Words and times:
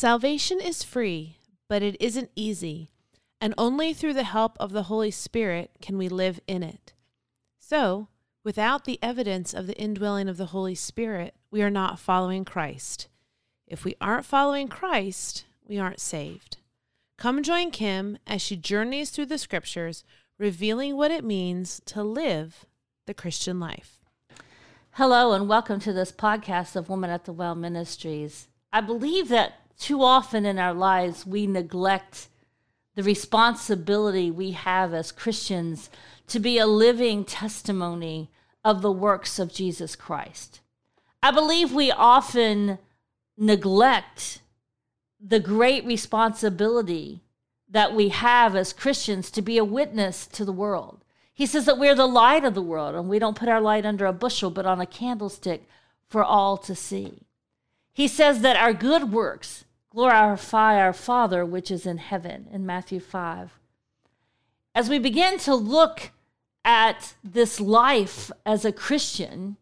Salvation 0.00 0.62
is 0.62 0.82
free, 0.82 1.36
but 1.68 1.82
it 1.82 1.94
isn't 2.00 2.30
easy, 2.34 2.90
and 3.38 3.52
only 3.58 3.92
through 3.92 4.14
the 4.14 4.22
help 4.22 4.56
of 4.58 4.72
the 4.72 4.84
Holy 4.84 5.10
Spirit 5.10 5.72
can 5.82 5.98
we 5.98 6.08
live 6.08 6.40
in 6.46 6.62
it. 6.62 6.94
So, 7.58 8.08
without 8.42 8.86
the 8.86 8.98
evidence 9.02 9.52
of 9.52 9.66
the 9.66 9.76
indwelling 9.78 10.26
of 10.26 10.38
the 10.38 10.56
Holy 10.56 10.74
Spirit, 10.74 11.34
we 11.50 11.60
are 11.60 11.68
not 11.68 11.98
following 11.98 12.46
Christ. 12.46 13.08
If 13.66 13.84
we 13.84 13.94
aren't 14.00 14.24
following 14.24 14.68
Christ, 14.68 15.44
we 15.68 15.78
aren't 15.78 16.00
saved. 16.00 16.56
Come 17.18 17.42
join 17.42 17.70
Kim 17.70 18.16
as 18.26 18.40
she 18.40 18.56
journeys 18.56 19.10
through 19.10 19.26
the 19.26 19.36
scriptures, 19.36 20.02
revealing 20.38 20.96
what 20.96 21.10
it 21.10 21.24
means 21.24 21.82
to 21.84 22.02
live 22.02 22.64
the 23.06 23.12
Christian 23.12 23.60
life. 23.60 24.00
Hello, 24.92 25.34
and 25.34 25.46
welcome 25.46 25.78
to 25.80 25.92
this 25.92 26.10
podcast 26.10 26.74
of 26.74 26.88
Woman 26.88 27.10
at 27.10 27.26
the 27.26 27.34
Well 27.34 27.54
Ministries. 27.54 28.48
I 28.72 28.80
believe 28.80 29.28
that 29.28 29.59
too 29.80 30.02
often 30.02 30.44
in 30.44 30.58
our 30.58 30.74
lives 30.74 31.26
we 31.26 31.46
neglect 31.46 32.28
the 32.94 33.02
responsibility 33.02 34.30
we 34.30 34.52
have 34.52 34.92
as 34.92 35.10
Christians 35.10 35.90
to 36.28 36.38
be 36.38 36.58
a 36.58 36.66
living 36.66 37.24
testimony 37.24 38.30
of 38.62 38.82
the 38.82 38.92
works 38.92 39.38
of 39.38 39.52
Jesus 39.52 39.96
Christ. 39.96 40.60
I 41.22 41.30
believe 41.30 41.72
we 41.72 41.90
often 41.90 42.78
neglect 43.36 44.42
the 45.18 45.40
great 45.40 45.84
responsibility 45.84 47.22
that 47.68 47.94
we 47.94 48.10
have 48.10 48.54
as 48.54 48.72
Christians 48.72 49.30
to 49.30 49.42
be 49.42 49.56
a 49.56 49.64
witness 49.64 50.26
to 50.26 50.44
the 50.44 50.52
world. 50.52 51.04
He 51.32 51.46
says 51.46 51.64
that 51.64 51.78
we're 51.78 51.94
the 51.94 52.06
light 52.06 52.44
of 52.44 52.54
the 52.54 52.62
world 52.62 52.94
and 52.94 53.08
we 53.08 53.18
don't 53.18 53.36
put 53.36 53.48
our 53.48 53.60
light 53.60 53.86
under 53.86 54.04
a 54.04 54.12
bushel 54.12 54.50
but 54.50 54.66
on 54.66 54.80
a 54.80 54.86
candlestick 54.86 55.66
for 56.06 56.22
all 56.22 56.58
to 56.58 56.74
see. 56.74 57.22
He 57.94 58.08
says 58.08 58.40
that 58.40 58.56
our 58.56 58.72
good 58.72 59.12
works 59.12 59.64
glorify 59.90 60.80
our 60.80 60.92
Father 60.92 61.44
which 61.44 61.70
is 61.70 61.84
in 61.84 61.98
heaven 61.98 62.46
in 62.52 62.64
Matthew 62.64 63.00
5. 63.00 63.58
As 64.74 64.88
we 64.88 64.98
begin 64.98 65.38
to 65.40 65.54
look 65.54 66.10
at 66.64 67.14
this 67.24 67.60
life 67.60 68.30
as 68.46 68.64
a 68.64 68.72
Christian, 68.72 69.56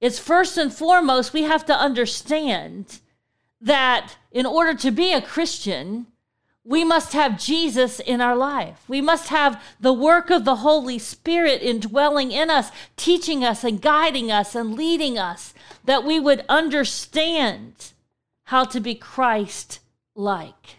it's 0.00 0.18
first 0.18 0.58
and 0.58 0.72
foremost 0.72 1.32
we 1.32 1.42
have 1.42 1.64
to 1.66 1.74
understand 1.74 2.98
that 3.60 4.16
in 4.32 4.44
order 4.44 4.74
to 4.74 4.90
be 4.90 5.12
a 5.12 5.22
Christian, 5.22 6.06
we 6.64 6.82
must 6.82 7.12
have 7.12 7.40
Jesus 7.40 8.00
in 8.00 8.20
our 8.20 8.34
life. 8.34 8.82
We 8.88 9.00
must 9.00 9.28
have 9.28 9.62
the 9.80 9.92
work 9.92 10.30
of 10.30 10.44
the 10.44 10.56
Holy 10.56 10.98
Spirit 10.98 11.62
indwelling 11.62 12.32
in 12.32 12.50
us, 12.50 12.72
teaching 12.96 13.44
us 13.44 13.62
and 13.62 13.80
guiding 13.80 14.32
us 14.32 14.56
and 14.56 14.74
leading 14.74 15.18
us, 15.18 15.54
that 15.84 16.02
we 16.02 16.18
would 16.18 16.44
understand 16.48 17.91
how 18.44 18.64
to 18.64 18.80
be 18.80 18.94
Christ 18.94 19.80
like. 20.14 20.76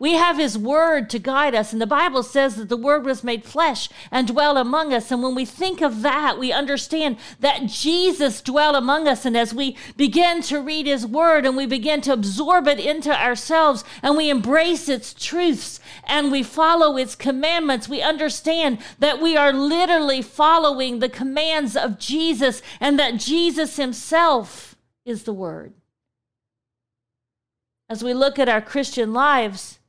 We 0.00 0.14
have 0.14 0.38
His 0.38 0.56
Word 0.56 1.10
to 1.10 1.18
guide 1.18 1.54
us, 1.54 1.74
and 1.74 1.82
the 1.82 1.86
Bible 1.86 2.22
says 2.22 2.56
that 2.56 2.70
the 2.70 2.76
Word 2.78 3.04
was 3.04 3.22
made 3.22 3.44
flesh 3.44 3.90
and 4.10 4.26
dwelt 4.26 4.56
among 4.56 4.94
us. 4.94 5.10
And 5.10 5.22
when 5.22 5.34
we 5.34 5.44
think 5.44 5.82
of 5.82 6.00
that, 6.00 6.38
we 6.38 6.52
understand 6.52 7.18
that 7.40 7.66
Jesus 7.66 8.40
dwelt 8.40 8.74
among 8.74 9.06
us. 9.06 9.26
And 9.26 9.36
as 9.36 9.52
we 9.52 9.76
begin 9.98 10.40
to 10.44 10.58
read 10.58 10.86
His 10.86 11.06
Word 11.06 11.44
and 11.44 11.54
we 11.54 11.66
begin 11.66 12.00
to 12.00 12.14
absorb 12.14 12.66
it 12.66 12.80
into 12.80 13.14
ourselves 13.14 13.84
and 14.02 14.16
we 14.16 14.30
embrace 14.30 14.88
its 14.88 15.12
truths 15.12 15.80
and 16.04 16.32
we 16.32 16.42
follow 16.42 16.96
its 16.96 17.14
commandments, 17.14 17.86
we 17.86 18.00
understand 18.00 18.78
that 19.00 19.20
we 19.20 19.36
are 19.36 19.52
literally 19.52 20.22
following 20.22 21.00
the 21.00 21.10
commands 21.10 21.76
of 21.76 21.98
Jesus 21.98 22.62
and 22.80 22.98
that 22.98 23.18
Jesus 23.18 23.76
Himself 23.76 24.76
is 25.04 25.24
the 25.24 25.34
Word. 25.34 25.74
As 27.90 28.04
we 28.04 28.14
look 28.14 28.38
at 28.38 28.48
our 28.48 28.62
Christian 28.62 29.12
lives, 29.12 29.80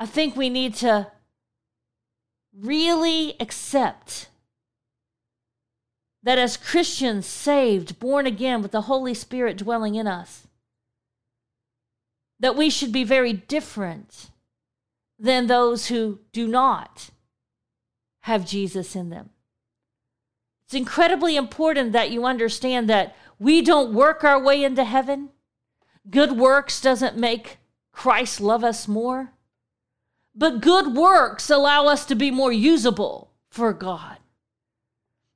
I 0.00 0.06
think 0.06 0.34
we 0.34 0.48
need 0.48 0.74
to 0.76 1.12
really 2.58 3.36
accept 3.38 4.30
that 6.22 6.38
as 6.38 6.56
Christians 6.56 7.26
saved, 7.26 7.98
born 7.98 8.26
again 8.26 8.62
with 8.62 8.70
the 8.70 8.82
Holy 8.82 9.12
Spirit 9.12 9.58
dwelling 9.58 9.94
in 9.94 10.06
us, 10.06 10.46
that 12.40 12.56
we 12.56 12.70
should 12.70 12.92
be 12.92 13.04
very 13.04 13.34
different 13.34 14.30
than 15.18 15.46
those 15.48 15.88
who 15.88 16.20
do 16.32 16.48
not 16.48 17.10
have 18.20 18.46
Jesus 18.46 18.96
in 18.96 19.10
them. 19.10 19.28
It's 20.64 20.74
incredibly 20.74 21.36
important 21.36 21.92
that 21.92 22.10
you 22.10 22.24
understand 22.24 22.88
that 22.88 23.14
we 23.38 23.60
don't 23.60 23.92
work 23.92 24.24
our 24.24 24.42
way 24.42 24.64
into 24.64 24.84
heaven. 24.84 25.28
Good 26.10 26.32
works 26.32 26.80
doesn't 26.80 27.16
make 27.16 27.58
Christ 27.92 28.40
love 28.40 28.64
us 28.64 28.88
more. 28.88 29.32
But 30.34 30.60
good 30.60 30.94
works 30.94 31.50
allow 31.50 31.86
us 31.86 32.06
to 32.06 32.14
be 32.14 32.30
more 32.30 32.52
usable 32.52 33.30
for 33.50 33.72
God. 33.72 34.18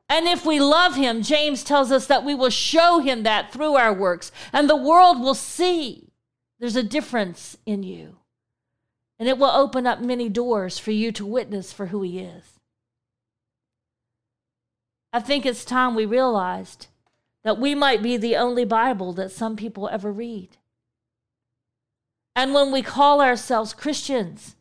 And 0.09 0.27
if 0.27 0.47
we 0.47 0.61
love 0.61 0.95
Him, 0.95 1.23
James 1.23 1.65
tells 1.65 1.91
us 1.91 2.07
that 2.07 2.25
we 2.25 2.35
will 2.35 2.51
show 2.51 3.01
Him 3.01 3.23
that 3.25 3.53
through 3.53 3.75
our 3.75 3.93
works, 3.93 4.31
and 4.53 4.71
the 4.71 4.77
world 4.77 5.21
will 5.21 5.35
see 5.35 6.13
there's 6.59 6.77
a 6.77 6.83
difference 6.83 7.57
in 7.67 7.83
you. 7.83 8.17
And 9.19 9.29
it 9.29 9.39
will 9.39 9.51
open 9.51 9.87
up 9.87 10.01
many 10.01 10.29
doors 10.29 10.79
for 10.79 10.91
you 10.93 11.11
to 11.13 11.27
witness 11.27 11.73
for 11.73 11.87
who 11.87 12.03
He 12.03 12.21
is. 12.21 12.59
I 15.13 15.21
think 15.21 15.45
it's 15.45 15.65
time 15.65 15.95
we 15.95 16.07
realized 16.07 16.89
that 17.47 17.61
we 17.61 17.77
might 17.77 18.03
be 18.03 18.17
the 18.17 18.35
only 18.35 18.65
Bible 18.65 19.13
that 19.13 19.31
some 19.31 19.55
people 19.55 19.89
ever 19.93 20.11
read. 20.11 20.57
And 22.35 22.53
when 22.53 22.73
we 22.73 22.83
call 22.83 23.21
ourselves 23.21 23.73
Christians, 23.73 24.57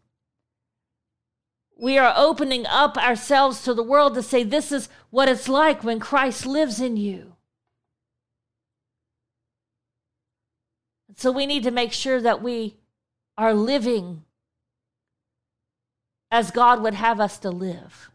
we 1.75 1.97
are 1.97 2.13
opening 2.15 2.67
up 2.67 2.95
ourselves 2.95 3.63
to 3.63 3.73
the 3.73 3.81
world 3.81 4.13
to 4.13 4.21
say, 4.21 4.43
this 4.43 4.71
is 4.71 4.87
what 5.09 5.27
it's 5.27 5.49
like 5.49 5.83
when 5.83 5.99
Christ 5.99 6.45
lives 6.45 6.79
in 6.79 6.95
you. 6.95 7.33
So 11.15 11.31
we 11.31 11.47
need 11.47 11.63
to 11.63 11.71
make 11.71 11.91
sure 11.91 12.21
that 12.21 12.43
we 12.43 12.75
are 13.35 13.55
living 13.55 14.25
as 16.29 16.51
God 16.51 16.83
would 16.83 16.93
have 16.93 17.19
us 17.19 17.39
to 17.39 17.49
live. 17.49 18.11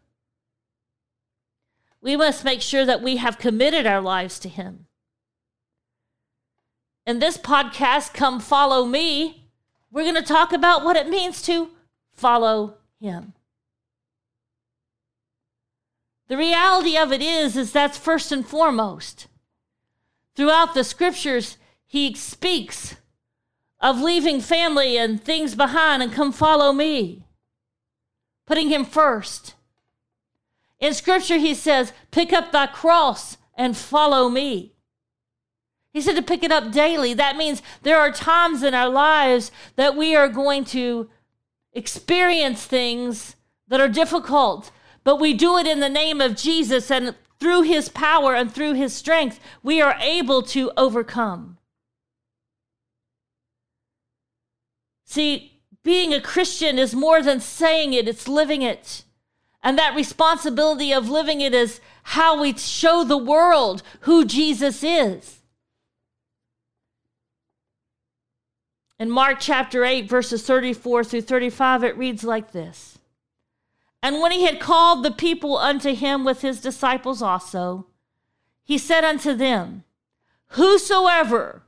We 2.02 2.16
must 2.16 2.44
make 2.44 2.62
sure 2.62 2.84
that 2.84 3.02
we 3.02 3.16
have 3.16 3.38
committed 3.38 3.86
our 3.86 4.00
lives 4.00 4.38
to 4.40 4.48
Him. 4.48 4.86
In 7.06 7.18
this 7.18 7.36
podcast, 7.36 8.14
Come 8.14 8.40
Follow 8.40 8.86
Me, 8.86 9.50
we're 9.90 10.04
going 10.04 10.14
to 10.14 10.22
talk 10.22 10.52
about 10.52 10.84
what 10.84 10.96
it 10.96 11.08
means 11.08 11.42
to 11.42 11.70
follow 12.12 12.76
Him. 13.00 13.34
The 16.28 16.36
reality 16.36 16.96
of 16.96 17.12
it 17.12 17.20
is, 17.20 17.56
is 17.56 17.72
that's 17.72 17.98
first 17.98 18.30
and 18.30 18.46
foremost. 18.46 19.26
Throughout 20.36 20.74
the 20.74 20.84
scriptures, 20.84 21.56
he 21.86 22.14
speaks 22.14 22.94
of 23.80 24.00
leaving 24.00 24.40
family 24.40 24.96
and 24.96 25.20
things 25.20 25.56
behind 25.56 26.04
and 26.04 26.12
come 26.12 26.30
follow 26.30 26.72
me, 26.72 27.24
putting 28.46 28.68
him 28.68 28.84
first. 28.84 29.54
In 30.80 30.94
scripture, 30.94 31.36
he 31.36 31.54
says, 31.54 31.92
pick 32.10 32.32
up 32.32 32.52
thy 32.52 32.66
cross 32.66 33.36
and 33.54 33.76
follow 33.76 34.28
me. 34.28 34.74
He 35.92 36.00
said 36.00 36.16
to 36.16 36.22
pick 36.22 36.42
it 36.42 36.52
up 36.52 36.72
daily. 36.72 37.14
That 37.14 37.36
means 37.36 37.62
there 37.82 37.98
are 37.98 38.12
times 38.12 38.62
in 38.62 38.74
our 38.74 38.88
lives 38.88 39.50
that 39.76 39.96
we 39.96 40.16
are 40.16 40.28
going 40.28 40.64
to 40.66 41.10
experience 41.72 42.64
things 42.64 43.36
that 43.68 43.80
are 43.80 43.88
difficult 43.88 44.70
but 45.04 45.16
we 45.16 45.34
do 45.34 45.56
it 45.56 45.66
in 45.66 45.80
the 45.80 45.88
name 45.88 46.20
of 46.20 46.36
Jesus 46.36 46.90
and 46.90 47.14
through 47.38 47.62
his 47.62 47.88
power 47.88 48.34
and 48.34 48.52
through 48.52 48.74
his 48.74 48.94
strength, 48.94 49.40
we 49.62 49.80
are 49.80 49.96
able 50.00 50.42
to 50.42 50.70
overcome. 50.76 51.56
See, 55.06 55.62
being 55.82 56.12
a 56.12 56.20
Christian 56.20 56.78
is 56.78 56.94
more 56.94 57.22
than 57.22 57.40
saying 57.40 57.94
it, 57.94 58.06
it's 58.06 58.28
living 58.28 58.60
it. 58.62 59.04
And 59.62 59.78
that 59.78 59.94
responsibility 59.94 60.92
of 60.92 61.10
living 61.10 61.40
it 61.40 61.54
is 61.54 61.80
how 62.02 62.40
we 62.40 62.56
show 62.56 63.04
the 63.04 63.18
world 63.18 63.82
who 64.00 64.24
Jesus 64.24 64.82
is. 64.82 65.40
In 68.98 69.10
Mark 69.10 69.38
chapter 69.40 69.84
8, 69.84 70.08
verses 70.08 70.42
34 70.46 71.04
through 71.04 71.22
35, 71.22 71.84
it 71.84 71.96
reads 71.96 72.24
like 72.24 72.52
this 72.52 72.98
And 74.02 74.20
when 74.20 74.32
he 74.32 74.44
had 74.44 74.60
called 74.60 75.02
the 75.02 75.10
people 75.10 75.56
unto 75.56 75.94
him 75.94 76.24
with 76.24 76.42
his 76.42 76.60
disciples 76.60 77.22
also, 77.22 77.86
he 78.62 78.78
said 78.78 79.04
unto 79.04 79.34
them, 79.34 79.84
Whosoever 80.54 81.62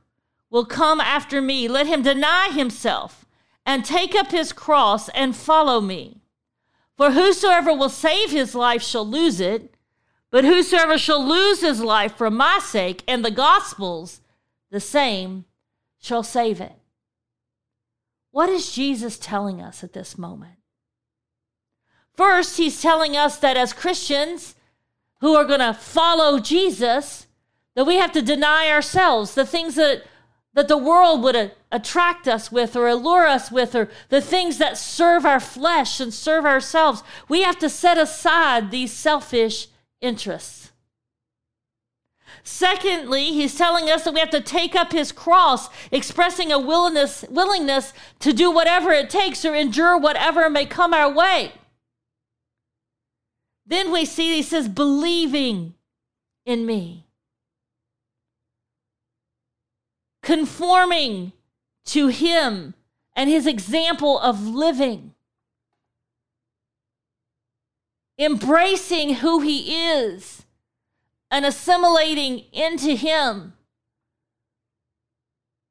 will 0.49 0.65
come 0.65 0.99
after 0.99 1.41
me, 1.41 1.67
let 1.67 1.87
him 1.87 2.01
deny 2.01 2.49
himself 2.49 3.25
and 3.65 3.83
take 3.83 4.13
up 4.13 4.31
his 4.31 4.53
cross 4.53 5.09
and 5.09 5.35
follow 5.35 5.81
me. 5.81 6.22
For 6.97 7.11
whosoever 7.11 7.73
will 7.73 7.89
save 7.89 8.31
his 8.31 8.53
life 8.53 8.83
shall 8.83 9.07
lose 9.07 9.39
it, 9.39 9.75
but 10.29 10.43
whosoever 10.45 10.97
shall 10.97 11.23
lose 11.23 11.61
his 11.61 11.81
life 11.81 12.15
for 12.15 12.29
my 12.29 12.59
sake 12.59 13.03
and 13.07 13.23
the 13.23 13.31
gospel's, 13.31 14.21
the 14.71 14.79
same 14.79 15.45
shall 15.99 16.23
save 16.23 16.59
it. 16.59 16.73
What 18.31 18.49
is 18.49 18.71
Jesus 18.71 19.19
telling 19.19 19.61
us 19.61 19.83
at 19.83 19.93
this 19.93 20.17
moment? 20.17 20.55
First, 22.15 22.57
he's 22.57 22.81
telling 22.81 23.15
us 23.15 23.37
that 23.37 23.57
as 23.57 23.73
Christians 23.73 24.55
who 25.21 25.35
are 25.35 25.45
going 25.45 25.59
to 25.59 25.73
follow 25.73 26.39
Jesus, 26.39 27.27
that 27.75 27.85
we 27.85 27.95
have 27.95 28.11
to 28.11 28.21
deny 28.21 28.69
ourselves, 28.69 29.35
the 29.35 29.45
things 29.45 29.75
that 29.75 30.03
that 30.53 30.67
the 30.67 30.77
world 30.77 31.23
would 31.23 31.51
attract 31.71 32.27
us 32.27 32.51
with 32.51 32.75
or 32.75 32.87
allure 32.87 33.27
us 33.27 33.51
with, 33.51 33.73
or 33.75 33.89
the 34.09 34.21
things 34.21 34.59
that 34.59 34.77
serve 34.77 35.25
our 35.25 35.39
flesh 35.39 35.99
and 35.99 36.13
serve 36.13 36.45
ourselves. 36.45 37.03
We 37.27 37.41
have 37.41 37.57
to 37.59 37.69
set 37.69 37.97
aside 37.97 38.69
these 38.69 38.93
selfish 38.93 39.67
interests. 39.99 40.71
Secondly, 42.43 43.25
he's 43.25 43.57
telling 43.57 43.89
us 43.89 44.03
that 44.03 44.13
we 44.13 44.19
have 44.19 44.29
to 44.31 44.41
take 44.41 44.75
up 44.75 44.91
his 44.91 45.11
cross, 45.11 45.69
expressing 45.91 46.51
a 46.51 46.59
willingness, 46.59 47.23
willingness 47.29 47.93
to 48.19 48.33
do 48.33 48.51
whatever 48.51 48.91
it 48.91 49.09
takes 49.09 49.45
or 49.45 49.55
endure 49.55 49.97
whatever 49.97 50.49
may 50.49 50.65
come 50.65 50.93
our 50.93 51.11
way. 51.11 51.53
Then 53.65 53.91
we 53.91 54.03
see 54.03 54.35
he 54.35 54.41
says, 54.41 54.67
believing 54.67 55.75
in 56.45 56.65
me. 56.65 57.07
Conforming 60.23 61.33
to 61.85 62.07
him 62.07 62.73
and 63.15 63.29
his 63.29 63.45
example 63.45 64.17
of 64.19 64.47
living, 64.47 65.13
embracing 68.17 69.15
who 69.15 69.41
he 69.41 69.89
is 69.89 70.43
and 71.29 71.45
assimilating 71.45 72.45
into 72.51 72.95
him, 72.95 73.53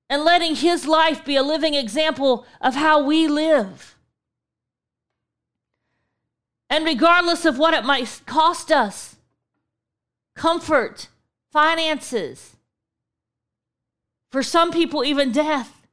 and 0.09 0.23
letting 0.23 0.55
his 0.55 0.87
life 0.87 1.25
be 1.25 1.37
a 1.37 1.43
living 1.43 1.75
example 1.75 2.47
of 2.61 2.75
how 2.75 3.03
we 3.03 3.27
live. 3.27 3.97
And 6.69 6.85
regardless 6.85 7.45
of 7.47 7.59
what 7.59 7.75
it 7.75 7.85
might 7.85 8.21
cost 8.27 8.71
us 8.71 9.17
comfort, 10.35 11.09
finances, 11.51 12.57
for 14.33 14.43
some 14.43 14.73
people, 14.73 15.05
even 15.05 15.31
death. 15.31 15.87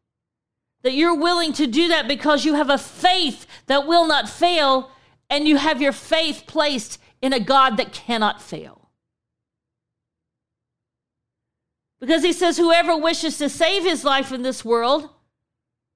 That 0.82 0.94
you're 0.94 1.14
willing 1.16 1.52
to 1.54 1.68
do 1.68 1.90
that 1.90 2.08
because 2.08 2.46
you 2.46 2.54
have 2.54 2.70
a 2.70 2.78
faith 2.78 3.46
that 3.68 3.86
will 3.86 4.08
not 4.08 4.30
fail 4.30 4.92
and 5.30 5.46
you 5.46 5.58
have 5.58 5.82
your 5.82 5.92
faith 5.92 6.46
placed 6.48 7.00
in 7.22 7.34
a 7.34 7.40
God 7.40 7.76
that 7.76 7.92
cannot 7.92 8.42
fail. 8.42 8.90
Because 12.00 12.24
he 12.24 12.32
says, 12.32 12.56
whoever 12.56 12.96
wishes 12.96 13.38
to 13.40 13.50
save 13.50 13.84
his 13.84 14.06
life 14.06 14.32
in 14.32 14.42
this 14.42 14.64
world 14.64 15.10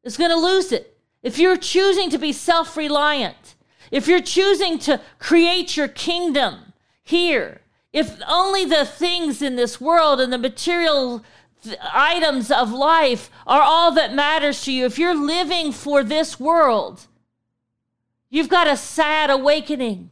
is 0.04 0.18
going 0.18 0.31
to 0.31 0.36
lose 0.36 0.74
it. 0.74 0.98
If 1.24 1.40
you're 1.40 1.56
choosing 1.56 2.10
to 2.10 2.18
be 2.18 2.34
self 2.34 2.75
reliant, 2.75 3.56
if 3.90 4.10
you're 4.10 4.22
choosing 4.22 4.78
to 4.80 5.00
create 5.18 5.78
your 5.78 5.88
kingdom 5.88 6.74
here, 7.01 7.62
if 7.94 8.19
only 8.28 8.66
the 8.66 8.86
things 8.86 9.42
in 9.42 9.56
this 9.56 9.80
world 9.80 10.19
and 10.19 10.34
the 10.34 10.38
material 10.38 11.24
items 11.81 12.51
of 12.51 12.71
life 12.71 13.30
are 13.48 13.62
all 13.62 13.92
that 13.94 14.13
matters 14.13 14.63
to 14.63 14.71
you, 14.71 14.86
if 14.86 14.98
you're 14.98 15.15
living 15.15 15.71
for 15.71 16.04
this 16.04 16.39
world, 16.39 17.07
you've 18.30 18.50
got 18.50 18.68
a 18.68 18.77
sad 18.77 19.30
awakening. 19.30 20.12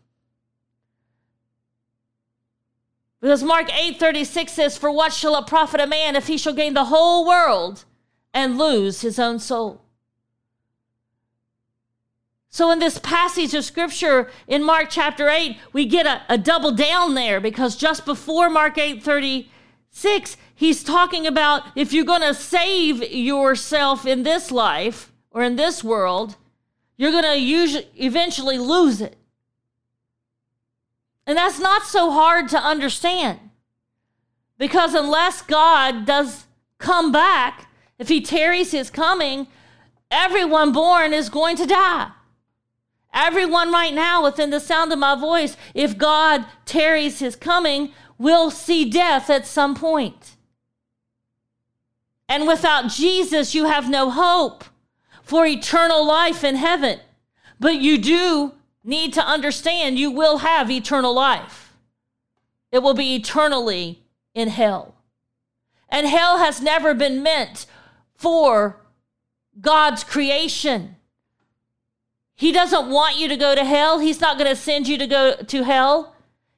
Because 3.21 3.43
Mark 3.43 3.71
8:36 3.71 4.51
says, 4.53 4.77
"For 4.77 4.91
what 4.91 5.13
shall 5.13 5.37
it 5.37 5.45
profit 5.45 5.79
a 5.79 5.87
man 5.87 6.15
if 6.15 6.27
he 6.27 6.37
shall 6.37 6.53
gain 6.53 6.73
the 6.73 6.85
whole 6.85 7.25
world 7.25 7.85
and 8.33 8.57
lose 8.57 9.01
his 9.01 9.19
own 9.19 9.39
soul?" 9.39 9.81
So, 12.49 12.69
in 12.69 12.79
this 12.79 12.97
passage 12.97 13.53
of 13.53 13.63
scripture 13.63 14.29
in 14.45 14.61
Mark 14.61 14.87
chapter 14.89 15.29
8, 15.29 15.57
we 15.71 15.85
get 15.85 16.05
a, 16.05 16.21
a 16.27 16.37
double 16.37 16.71
down 16.71 17.13
there 17.13 17.39
because 17.39 17.77
just 17.77 18.05
before 18.05 18.49
Mark 18.49 18.77
8 18.77 19.01
36, 19.93 20.37
he's 20.55 20.83
talking 20.83 21.27
about 21.27 21.63
if 21.75 21.93
you're 21.93 22.05
going 22.05 22.21
to 22.21 22.33
save 22.33 23.03
yourself 23.11 24.05
in 24.05 24.23
this 24.23 24.51
life 24.51 25.11
or 25.31 25.43
in 25.43 25.55
this 25.55 25.83
world, 25.83 26.37
you're 26.97 27.11
going 27.11 27.23
to 27.23 27.83
eventually 27.95 28.57
lose 28.57 29.01
it. 29.01 29.17
And 31.27 31.37
that's 31.37 31.59
not 31.59 31.83
so 31.83 32.11
hard 32.11 32.49
to 32.49 32.57
understand. 32.57 33.39
Because 34.57 34.93
unless 34.93 35.41
God 35.41 36.05
does 36.05 36.45
come 36.77 37.11
back, 37.11 37.69
if 37.99 38.07
he 38.09 38.21
tarries 38.21 38.71
his 38.71 38.89
coming, 38.89 39.47
everyone 40.09 40.71
born 40.71 41.13
is 41.13 41.29
going 41.29 41.55
to 41.57 41.65
die. 41.65 42.11
Everyone 43.13 43.71
right 43.71 43.93
now 43.93 44.23
within 44.23 44.51
the 44.51 44.59
sound 44.59 44.93
of 44.93 44.99
my 44.99 45.15
voice, 45.15 45.57
if 45.73 45.97
God 45.97 46.45
tarries 46.65 47.19
his 47.19 47.35
coming, 47.35 47.91
will 48.21 48.51
see 48.51 48.85
death 48.85 49.29
at 49.29 49.47
some 49.47 49.73
point. 49.73 50.35
And 52.29 52.47
without 52.47 52.89
Jesus, 52.89 53.55
you 53.55 53.65
have 53.65 53.89
no 53.89 54.11
hope 54.11 54.63
for 55.23 55.45
eternal 55.45 56.05
life 56.05 56.43
in 56.43 56.55
heaven. 56.55 56.99
But 57.59 57.81
you 57.81 57.97
do 57.97 58.53
need 58.83 59.13
to 59.13 59.25
understand 59.25 59.97
you 59.97 60.11
will 60.11 60.37
have 60.39 60.69
eternal 60.69 61.13
life. 61.13 61.73
It 62.71 62.83
will 62.83 62.93
be 62.93 63.15
eternally 63.15 64.03
in 64.33 64.49
hell. 64.49 64.95
And 65.89 66.07
hell 66.07 66.37
has 66.37 66.61
never 66.61 66.93
been 66.93 67.23
meant 67.23 67.65
for 68.15 68.77
God's 69.59 70.03
creation. 70.03 70.95
He 72.35 72.51
doesn't 72.51 72.89
want 72.89 73.17
you 73.17 73.27
to 73.27 73.35
go 73.35 73.55
to 73.55 73.65
hell. 73.65 73.99
He's 73.99 74.21
not 74.21 74.37
going 74.37 74.49
to 74.49 74.55
send 74.55 74.87
you 74.87 74.97
to 74.99 75.07
go 75.07 75.35
to 75.35 75.63
hell. 75.63 76.10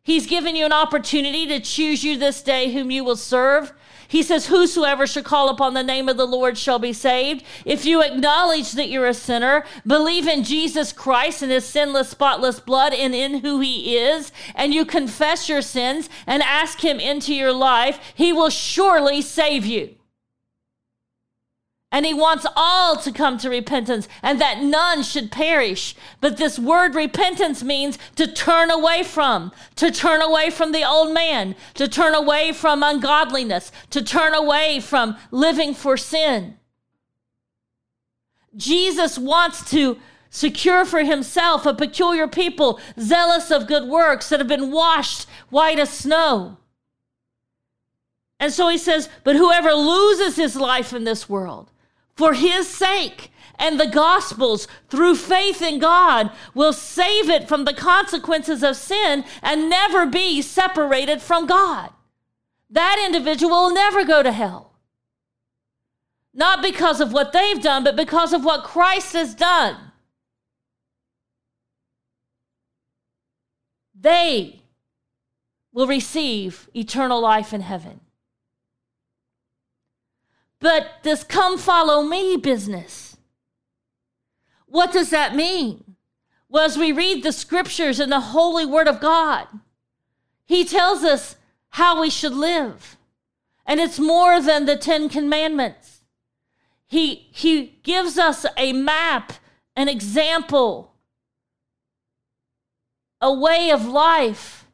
He's 0.05 0.27
given 0.27 0.57
you 0.57 0.65
an 0.65 0.73
opportunity 0.73 1.47
to 1.47 1.61
choose 1.61 2.03
you 2.03 2.17
this 2.17 2.41
day 2.41 2.73
whom 2.73 2.91
you 2.91 3.05
will 3.05 3.15
serve. 3.15 3.71
He 4.05 4.21
says, 4.21 4.47
Whosoever 4.47 5.07
shall 5.07 5.23
call 5.23 5.47
upon 5.47 5.73
the 5.73 5.81
name 5.81 6.09
of 6.09 6.17
the 6.17 6.27
Lord 6.27 6.57
shall 6.57 6.77
be 6.77 6.91
saved. 6.91 7.41
If 7.63 7.85
you 7.85 8.03
acknowledge 8.03 8.73
that 8.73 8.89
you're 8.89 9.07
a 9.07 9.13
sinner, 9.13 9.63
believe 9.87 10.27
in 10.27 10.43
Jesus 10.43 10.91
Christ 10.91 11.41
and 11.41 11.53
his 11.53 11.65
sinless, 11.65 12.09
spotless 12.09 12.59
blood 12.59 12.93
and 12.93 13.15
in 13.15 13.39
who 13.39 13.61
he 13.61 13.97
is, 13.97 14.33
and 14.55 14.73
you 14.73 14.83
confess 14.83 15.47
your 15.47 15.61
sins 15.61 16.09
and 16.27 16.43
ask 16.43 16.83
him 16.83 16.99
into 16.99 17.33
your 17.33 17.53
life, 17.53 17.97
he 18.13 18.33
will 18.33 18.49
surely 18.49 19.21
save 19.21 19.65
you. 19.65 19.95
And 21.93 22.07
he 22.07 22.13
wants 22.13 22.47
all 22.55 22.97
to 22.97 23.11
come 23.11 23.37
to 23.37 23.51
repentance 23.51 24.07
and 24.23 24.41
that 24.41 24.63
none 24.63 25.03
should 25.03 25.31
perish. 25.31 25.95
But 26.19 26.37
this 26.37 26.57
word 26.57 26.95
repentance 26.95 27.63
means 27.63 27.99
to 28.15 28.25
turn 28.25 28.71
away 28.71 29.03
from, 29.03 29.51
to 29.75 29.91
turn 29.91 30.19
away 30.19 30.49
from 30.49 30.71
the 30.71 30.83
old 30.83 31.13
man, 31.13 31.55
to 31.75 31.87
turn 31.87 32.15
away 32.15 32.51
from 32.51 32.81
ungodliness, 32.81 33.71
to 33.91 34.03
turn 34.03 34.33
away 34.33 34.79
from 34.79 35.15
living 35.29 35.75
for 35.75 35.95
sin. 35.95 36.57
Jesus 38.55 39.19
wants 39.19 39.69
to 39.69 39.99
secure 40.31 40.85
for 40.85 41.03
himself 41.03 41.67
a 41.67 41.75
peculiar 41.75 42.27
people, 42.27 42.79
zealous 42.99 43.51
of 43.51 43.67
good 43.67 43.87
works 43.87 44.29
that 44.29 44.39
have 44.39 44.47
been 44.47 44.71
washed 44.71 45.27
white 45.51 45.77
as 45.77 45.91
snow. 45.91 46.57
And 48.39 48.51
so 48.51 48.67
he 48.67 48.79
says, 48.79 49.09
But 49.23 49.35
whoever 49.35 49.73
loses 49.73 50.37
his 50.37 50.55
life 50.55 50.91
in 50.91 51.03
this 51.03 51.29
world, 51.29 51.69
for 52.15 52.33
his 52.33 52.67
sake. 52.67 53.31
And 53.59 53.79
the 53.79 53.87
Gospels, 53.87 54.67
through 54.89 55.15
faith 55.15 55.61
in 55.61 55.79
God, 55.79 56.31
will 56.53 56.73
save 56.73 57.29
it 57.29 57.47
from 57.47 57.65
the 57.65 57.73
consequences 57.73 58.63
of 58.63 58.75
sin 58.75 59.23
and 59.41 59.69
never 59.69 60.05
be 60.05 60.41
separated 60.41 61.21
from 61.21 61.45
God. 61.45 61.91
That 62.69 63.01
individual 63.05 63.65
will 63.65 63.73
never 63.73 64.03
go 64.03 64.23
to 64.23 64.31
hell. 64.31 64.71
Not 66.33 66.63
because 66.63 66.99
of 66.99 67.13
what 67.13 67.31
they've 67.31 67.61
done, 67.61 67.83
but 67.83 67.95
because 67.95 68.33
of 68.33 68.43
what 68.43 68.63
Christ 68.63 69.13
has 69.13 69.35
done. 69.35 69.77
They 73.93 74.63
will 75.71 75.87
receive 75.87 76.67
eternal 76.75 77.21
life 77.21 77.53
in 77.53 77.61
heaven. 77.61 78.01
But 80.63 81.03
this 81.03 81.25
come 81.25 81.57
follow 81.57 82.03
me 82.03 82.37
business, 82.37 83.17
what 84.65 84.93
does 84.93 85.09
that 85.09 85.35
mean? 85.35 85.97
Well, 86.47 86.63
as 86.63 86.77
we 86.77 86.93
read 86.93 87.21
the 87.21 87.33
scriptures 87.33 87.99
and 87.99 88.09
the 88.09 88.21
holy 88.21 88.65
word 88.65 88.87
of 88.87 89.01
God, 89.01 89.49
he 90.45 90.63
tells 90.63 91.03
us 91.03 91.35
how 91.71 91.99
we 91.99 92.09
should 92.09 92.31
live. 92.31 92.95
And 93.65 93.81
it's 93.81 93.99
more 93.99 94.39
than 94.39 94.65
the 94.65 94.77
Ten 94.77 95.09
Commandments. 95.09 96.03
He, 96.87 97.27
he 97.33 97.79
gives 97.83 98.17
us 98.17 98.45
a 98.55 98.71
map, 98.71 99.33
an 99.75 99.89
example, 99.89 100.93
a 103.19 103.33
way 103.33 103.69
of 103.69 103.85
life. 103.85 104.65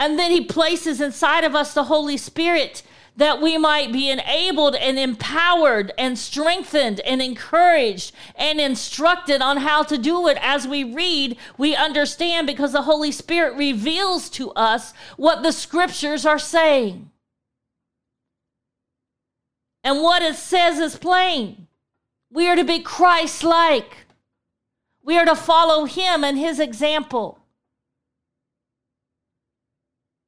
And 0.00 0.18
then 0.18 0.32
he 0.32 0.44
places 0.44 1.00
inside 1.00 1.44
of 1.44 1.54
us 1.54 1.74
the 1.74 1.84
Holy 1.84 2.16
Spirit 2.16 2.82
that 3.16 3.40
we 3.40 3.56
might 3.56 3.92
be 3.92 4.10
enabled 4.10 4.74
and 4.74 4.98
empowered 4.98 5.92
and 5.96 6.18
strengthened 6.18 7.00
and 7.00 7.22
encouraged 7.22 8.12
and 8.34 8.60
instructed 8.60 9.40
on 9.40 9.58
how 9.58 9.82
to 9.84 9.96
do 9.96 10.26
it. 10.26 10.36
As 10.40 10.66
we 10.66 10.82
read, 10.82 11.36
we 11.56 11.76
understand 11.76 12.46
because 12.46 12.72
the 12.72 12.82
Holy 12.82 13.12
Spirit 13.12 13.56
reveals 13.56 14.28
to 14.30 14.50
us 14.52 14.92
what 15.16 15.42
the 15.42 15.52
scriptures 15.52 16.26
are 16.26 16.38
saying. 16.38 17.10
And 19.84 20.02
what 20.02 20.22
it 20.22 20.34
says 20.34 20.78
is 20.78 20.96
plain. 20.96 21.68
We 22.32 22.48
are 22.48 22.56
to 22.56 22.64
be 22.64 22.80
Christ 22.80 23.44
like. 23.44 24.06
We 25.04 25.18
are 25.18 25.26
to 25.26 25.36
follow 25.36 25.84
him 25.84 26.24
and 26.24 26.38
his 26.38 26.58
example. 26.58 27.43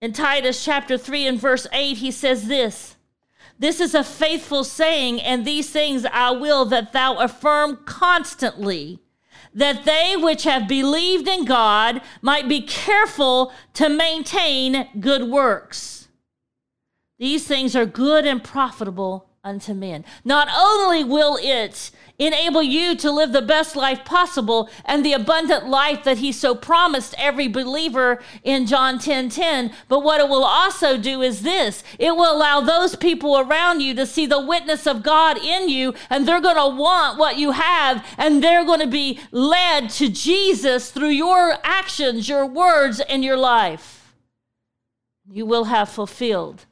In 0.06 0.12
Titus 0.12 0.64
chapter 0.64 0.96
3 0.96 1.26
and 1.26 1.40
verse 1.40 1.66
8, 1.72 1.96
he 1.96 2.12
says 2.12 2.46
this 2.46 2.94
This 3.58 3.80
is 3.80 3.92
a 3.92 4.04
faithful 4.04 4.62
saying, 4.62 5.20
and 5.20 5.44
these 5.44 5.68
things 5.68 6.06
I 6.12 6.30
will 6.30 6.64
that 6.66 6.92
thou 6.92 7.16
affirm 7.16 7.80
constantly, 7.86 9.00
that 9.52 9.84
they 9.84 10.14
which 10.16 10.44
have 10.44 10.68
believed 10.68 11.26
in 11.26 11.44
God 11.44 12.02
might 12.22 12.48
be 12.48 12.60
careful 12.60 13.52
to 13.74 13.88
maintain 13.88 14.88
good 15.00 15.24
works. 15.24 16.06
These 17.18 17.48
things 17.48 17.74
are 17.74 17.84
good 17.84 18.26
and 18.26 18.44
profitable 18.44 19.28
unto 19.42 19.74
men. 19.74 20.04
Not 20.24 20.46
only 20.56 21.02
will 21.02 21.36
it 21.42 21.90
enable 22.18 22.62
you 22.62 22.96
to 22.96 23.10
live 23.10 23.32
the 23.32 23.42
best 23.42 23.76
life 23.76 24.04
possible 24.04 24.70
and 24.84 25.04
the 25.04 25.12
abundant 25.12 25.68
life 25.68 26.04
that 26.04 26.18
he 26.18 26.32
so 26.32 26.54
promised 26.54 27.14
every 27.18 27.48
believer 27.48 28.20
in 28.42 28.66
John 28.66 28.98
10 28.98 29.28
10. 29.28 29.72
But 29.88 30.02
what 30.02 30.20
it 30.20 30.28
will 30.28 30.44
also 30.44 30.96
do 30.96 31.22
is 31.22 31.42
this 31.42 31.82
it 31.98 32.16
will 32.16 32.34
allow 32.34 32.60
those 32.60 32.96
people 32.96 33.38
around 33.38 33.80
you 33.80 33.94
to 33.94 34.06
see 34.06 34.26
the 34.26 34.40
witness 34.40 34.86
of 34.86 35.02
God 35.02 35.38
in 35.38 35.68
you, 35.68 35.94
and 36.08 36.26
they're 36.26 36.40
going 36.40 36.56
to 36.56 36.80
want 36.80 37.18
what 37.18 37.36
you 37.36 37.52
have, 37.52 38.04
and 38.16 38.42
they're 38.42 38.64
going 38.64 38.80
to 38.80 38.86
be 38.86 39.20
led 39.30 39.90
to 39.90 40.08
Jesus 40.08 40.90
through 40.90 41.10
your 41.10 41.56
actions, 41.64 42.28
your 42.28 42.46
words, 42.46 43.00
and 43.00 43.24
your 43.24 43.36
life. 43.36 44.14
You 45.28 45.44
will 45.44 45.64
have 45.64 45.88
fulfilled 45.88 46.66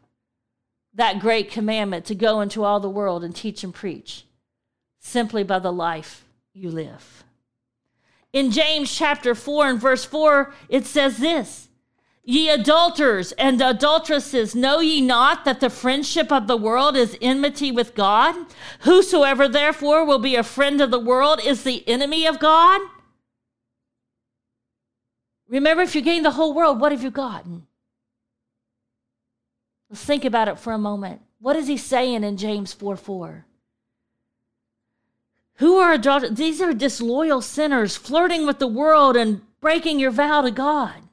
that 0.95 1.19
great 1.19 1.51
commandment 1.51 2.05
to 2.07 2.15
go 2.15 2.41
into 2.41 2.63
all 2.63 2.79
the 2.79 2.89
world 2.89 3.25
and 3.25 3.35
teach 3.35 3.65
and 3.65 3.75
preach 3.75 4.25
simply 5.05 5.45
by 5.45 5.59
the 5.59 5.73
life 5.73 6.25
you 6.55 6.71
live. 6.71 7.25
In 8.33 8.51
James 8.51 8.93
chapter 8.93 9.35
4 9.35 9.69
and 9.69 9.81
verse 9.81 10.05
4, 10.05 10.53
it 10.69 10.87
says 10.87 11.19
this 11.19 11.69
Ye 12.25 12.49
adulterers 12.49 13.33
and 13.33 13.61
adulteresses, 13.61 14.55
know 14.55 14.81
ye 14.81 15.01
not 15.03 15.45
that 15.45 15.61
the 15.61 15.69
friendship 15.69 16.33
of 16.33 16.47
the 16.47 16.57
world 16.57 16.97
is 16.97 17.19
enmity 17.21 17.71
with 17.71 17.95
God? 17.95 18.35
Whosoever 18.81 19.47
therefore 19.47 20.05
will 20.05 20.19
be 20.19 20.35
a 20.35 20.43
friend 20.43 20.81
of 20.81 20.91
the 20.91 20.99
world 20.99 21.41
is 21.45 21.63
the 21.63 21.87
enemy 21.87 22.27
of 22.27 22.41
God? 22.41 22.81
Remember, 25.47 25.83
if 25.83 25.95
you 25.95 26.01
gain 26.01 26.23
the 26.23 26.33
whole 26.33 26.55
world, 26.55 26.81
what 26.81 26.93
have 26.93 27.03
you 27.03 27.11
gotten? 27.11 27.67
Let's 29.91 30.03
think 30.03 30.25
about 30.25 30.49
it 30.49 30.59
for 30.59 30.73
a 30.73 30.79
moment. 30.79 31.21
What 31.39 31.57
is 31.57 31.67
he 31.67 31.77
saying 31.77 32.25
in 32.25 32.39
James 32.39 32.73
4 32.73 32.97
4? 32.97 33.45
Who 35.59 35.77
are 35.77 35.93
adulterers? 35.93 36.37
These 36.37 36.61
are 36.61 36.73
disloyal 36.73 37.41
sinners 37.41 37.97
flirting 37.97 38.47
with 38.47 38.59
the 38.59 38.67
world 38.67 39.17
and 39.17 39.43
breaking 39.61 40.01
your 40.01 40.11
vow 40.11 40.43
to 40.43 40.51
God. 40.51 41.04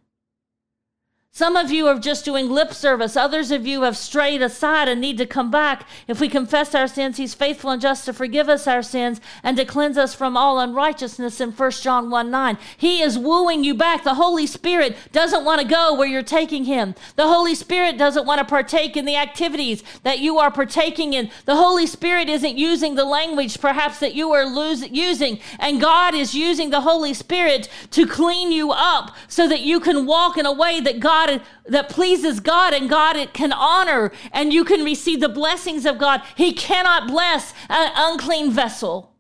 Some 1.34 1.56
of 1.56 1.72
you 1.72 1.88
are 1.88 1.98
just 1.98 2.26
doing 2.26 2.50
lip 2.50 2.74
service. 2.74 3.16
Others 3.16 3.52
of 3.52 3.66
you 3.66 3.84
have 3.84 3.96
strayed 3.96 4.42
aside 4.42 4.90
and 4.90 5.00
need 5.00 5.18
to 5.18 5.26
come 5.26 5.50
back. 5.50 5.88
If 6.06 6.20
we 6.20 6.28
confess 6.28 6.76
our 6.76 6.90
sins, 6.90 7.16
He's 7.16 7.34
faithful 7.34 7.70
and 7.70 7.82
just 7.82 8.04
to 8.04 8.12
forgive 8.12 8.50
us 8.50 8.68
our 8.68 8.84
sins 8.84 9.22
and 9.42 9.56
to 9.56 9.64
cleanse 9.64 9.98
us 9.98 10.14
from 10.14 10.36
all 10.36 10.60
unrighteousness 10.60 11.40
in 11.40 11.54
1 11.54 11.72
John 11.72 12.10
1 12.10 12.30
9. 12.30 12.58
He 12.76 13.02
is 13.02 13.18
wooing 13.18 13.64
you 13.64 13.74
back. 13.74 14.04
The 14.04 14.16
Holy 14.16 14.46
Spirit 14.46 14.98
doesn't 15.14 15.46
want 15.46 15.62
to 15.62 15.68
go 15.68 15.94
where 15.94 16.08
you're 16.08 16.22
taking 16.22 16.66
Him. 16.66 16.96
The 17.16 17.30
Holy 17.30 17.56
Spirit 17.56 17.98
doesn't 17.98 18.26
want 18.26 18.40
to 18.40 18.46
partake 18.46 18.98
in 18.98 19.06
the 19.06 19.16
activities 19.16 19.84
that 20.04 20.20
you 20.20 20.38
are 20.38 20.52
partaking 20.52 21.14
in. 21.14 21.32
The 21.46 21.56
Holy 21.56 21.88
Spirit 21.88 22.28
isn't 22.28 22.58
using 22.58 22.96
the 22.96 23.06
language 23.06 23.62
perhaps 23.62 24.02
that 24.02 24.16
you 24.16 24.32
are 24.34 24.46
losing, 24.46 24.94
using. 24.94 25.40
And 25.60 25.80
God 25.80 26.14
is 26.14 26.36
using 26.36 26.72
the 26.72 26.82
Holy 26.82 27.14
Spirit 27.14 27.70
to 27.92 28.06
clean 28.06 28.52
you 28.52 28.72
up 28.72 29.16
so 29.30 29.48
that 29.48 29.62
you 29.62 29.80
can 29.80 30.06
walk 30.06 30.38
in 30.38 30.46
a 30.46 30.52
way 30.52 30.82
that 30.82 31.00
God 31.00 31.21
God 31.28 31.42
that 31.66 31.90
pleases 31.90 32.40
God 32.40 32.74
and 32.74 32.90
God 32.90 33.16
it 33.16 33.34
can 33.34 33.54
honor 33.54 34.12
and 34.32 34.54
you 34.54 34.63
can 34.63 34.84
receive 34.84 35.20
the 35.20 35.30
blessings 35.30 35.86
of 35.86 35.98
God. 35.98 36.22
He 36.36 36.54
cannot 36.54 37.08
bless 37.08 37.54
an 37.70 37.92
unclean 37.96 38.51
vessel. 38.51 39.13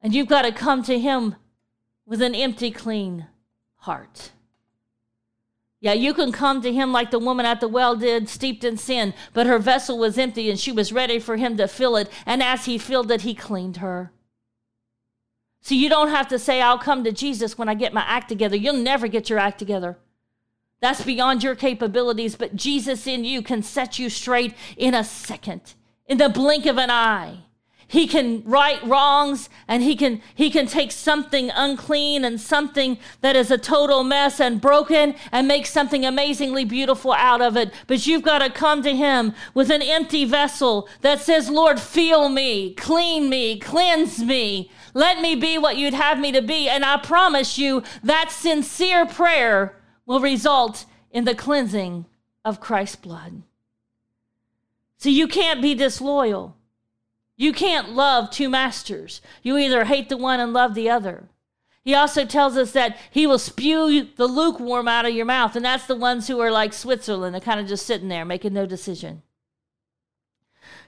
And 0.00 0.14
you've 0.14 0.28
got 0.28 0.42
to 0.42 0.52
come 0.52 0.82
to 0.84 0.98
him 0.98 1.36
with 2.06 2.22
an 2.22 2.34
empty 2.34 2.70
clean 2.70 3.26
heart. 3.76 4.32
Yeah, 5.80 5.92
you 5.92 6.12
can 6.12 6.32
come 6.32 6.60
to 6.62 6.72
him 6.72 6.92
like 6.92 7.10
the 7.10 7.20
woman 7.20 7.46
at 7.46 7.60
the 7.60 7.68
well 7.68 7.94
did, 7.94 8.28
steeped 8.28 8.64
in 8.64 8.76
sin, 8.76 9.14
but 9.32 9.46
her 9.46 9.58
vessel 9.58 9.98
was 9.98 10.18
empty 10.18 10.50
and 10.50 10.58
she 10.58 10.72
was 10.72 10.92
ready 10.92 11.20
for 11.20 11.36
him 11.36 11.56
to 11.56 11.68
fill 11.68 11.96
it. 11.96 12.10
And 12.26 12.42
as 12.42 12.64
he 12.64 12.78
filled 12.78 13.12
it, 13.12 13.22
he 13.22 13.34
cleaned 13.34 13.76
her. 13.76 14.12
So 15.60 15.74
you 15.74 15.88
don't 15.88 16.08
have 16.08 16.28
to 16.28 16.38
say, 16.38 16.60
I'll 16.60 16.78
come 16.78 17.04
to 17.04 17.12
Jesus 17.12 17.58
when 17.58 17.68
I 17.68 17.74
get 17.74 17.92
my 17.92 18.02
act 18.02 18.28
together. 18.28 18.56
You'll 18.56 18.74
never 18.74 19.08
get 19.08 19.28
your 19.28 19.38
act 19.38 19.58
together. 19.58 19.98
That's 20.80 21.02
beyond 21.02 21.42
your 21.42 21.56
capabilities, 21.56 22.36
but 22.36 22.54
Jesus 22.54 23.06
in 23.06 23.24
you 23.24 23.42
can 23.42 23.62
set 23.62 23.98
you 23.98 24.08
straight 24.08 24.54
in 24.76 24.94
a 24.94 25.02
second, 25.02 25.74
in 26.06 26.18
the 26.18 26.28
blink 26.28 26.66
of 26.66 26.78
an 26.78 26.90
eye. 26.90 27.38
He 27.90 28.06
can 28.06 28.42
right 28.44 28.84
wrongs 28.84 29.48
and 29.66 29.82
he 29.82 29.96
can 29.96 30.20
he 30.34 30.50
can 30.50 30.66
take 30.66 30.92
something 30.92 31.50
unclean 31.54 32.22
and 32.22 32.38
something 32.38 32.98
that 33.22 33.34
is 33.34 33.50
a 33.50 33.56
total 33.56 34.04
mess 34.04 34.40
and 34.40 34.60
broken 34.60 35.14
and 35.32 35.48
make 35.48 35.64
something 35.64 36.04
amazingly 36.04 36.66
beautiful 36.66 37.14
out 37.14 37.40
of 37.40 37.56
it. 37.56 37.72
But 37.86 38.06
you've 38.06 38.22
got 38.22 38.40
to 38.40 38.50
come 38.50 38.82
to 38.82 38.94
him 38.94 39.32
with 39.54 39.70
an 39.70 39.80
empty 39.80 40.26
vessel 40.26 40.86
that 41.00 41.22
says, 41.22 41.48
"Lord, 41.48 41.80
feel 41.80 42.28
me, 42.28 42.74
clean 42.74 43.30
me, 43.30 43.58
cleanse 43.58 44.22
me." 44.22 44.70
Let 44.92 45.20
me 45.20 45.34
be 45.34 45.56
what 45.56 45.78
you'd 45.78 45.94
have 45.94 46.18
me 46.18 46.30
to 46.32 46.42
be. 46.42 46.68
And 46.68 46.84
I 46.84 46.98
promise 46.98 47.56
you 47.56 47.82
that 48.02 48.30
sincere 48.30 49.06
prayer 49.06 49.80
will 50.04 50.20
result 50.20 50.84
in 51.10 51.24
the 51.24 51.34
cleansing 51.34 52.04
of 52.44 52.60
Christ's 52.60 52.96
blood. 52.96 53.42
So 54.98 55.08
you 55.08 55.26
can't 55.26 55.62
be 55.62 55.74
disloyal. 55.74 56.57
You 57.38 57.52
can't 57.52 57.94
love 57.94 58.30
two 58.30 58.50
masters. 58.50 59.22
You 59.42 59.56
either 59.56 59.84
hate 59.84 60.08
the 60.08 60.16
one 60.16 60.40
and 60.40 60.52
love 60.52 60.74
the 60.74 60.90
other. 60.90 61.28
He 61.84 61.94
also 61.94 62.26
tells 62.26 62.56
us 62.56 62.72
that 62.72 62.98
he 63.12 63.26
will 63.26 63.38
spew 63.38 64.08
the 64.16 64.26
lukewarm 64.26 64.88
out 64.88 65.06
of 65.06 65.14
your 65.14 65.24
mouth, 65.24 65.56
and 65.56 65.64
that's 65.64 65.86
the 65.86 65.94
ones 65.94 66.26
who 66.26 66.40
are 66.40 66.50
like 66.50 66.72
Switzerland, 66.72 67.32
they're 67.34 67.40
kind 67.40 67.60
of 67.60 67.68
just 67.68 67.86
sitting 67.86 68.08
there 68.08 68.24
making 68.24 68.52
no 68.52 68.66
decision. 68.66 69.22